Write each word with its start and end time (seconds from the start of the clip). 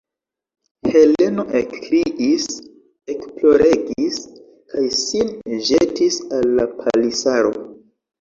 Heleno 0.93 1.43
ekkriis, 1.57 2.47
ekploregis 3.15 4.17
kaj 4.73 4.87
sin 5.01 5.29
ĵetis 5.69 6.17
al 6.39 6.49
la 6.61 6.67
palisaro. 6.81 7.53